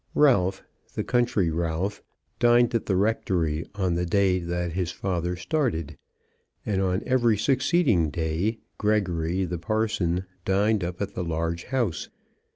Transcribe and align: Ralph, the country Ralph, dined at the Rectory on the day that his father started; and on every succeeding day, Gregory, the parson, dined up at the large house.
Ralph, 0.15 0.63
the 0.95 1.03
country 1.03 1.51
Ralph, 1.51 2.01
dined 2.39 2.73
at 2.73 2.87
the 2.87 2.95
Rectory 2.95 3.67
on 3.75 3.93
the 3.93 4.05
day 4.07 4.39
that 4.39 4.71
his 4.71 4.91
father 4.91 5.35
started; 5.35 5.95
and 6.65 6.81
on 6.81 7.03
every 7.05 7.37
succeeding 7.37 8.09
day, 8.09 8.57
Gregory, 8.79 9.45
the 9.45 9.59
parson, 9.59 10.25
dined 10.43 10.83
up 10.83 11.03
at 11.03 11.13
the 11.13 11.23
large 11.23 11.65
house. 11.65 12.09